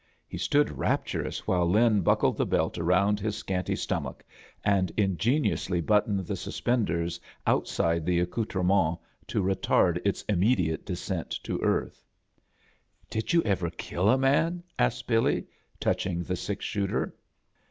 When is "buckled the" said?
2.01-2.43